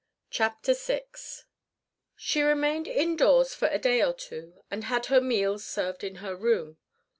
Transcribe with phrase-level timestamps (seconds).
[0.31, 1.03] CHAPTER VI
[2.15, 6.35] She remained indoors for a day or two and had her meals served in her
[6.35, 6.79] room.